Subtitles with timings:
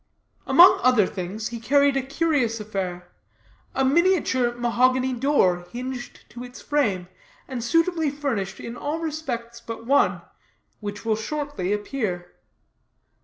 [0.47, 3.11] Among other things, he carried a curious affair
[3.75, 7.07] a miniature mahogany door, hinged to its frame,
[7.47, 10.23] and suitably furnished in all respects but one,
[10.79, 12.33] which will shortly appear.